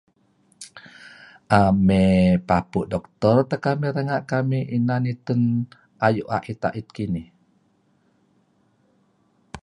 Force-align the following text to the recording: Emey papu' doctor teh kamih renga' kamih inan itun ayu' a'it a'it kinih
Emey 1.63 2.13
papu' 2.47 2.89
doctor 2.93 3.35
teh 3.49 3.59
kamih 3.65 3.91
renga' 3.95 4.27
kamih 4.31 4.63
inan 4.77 5.03
itun 5.13 5.41
ayu' 6.05 6.31
a'it 6.35 6.61
a'it 6.67 6.87
kinih 6.97 7.27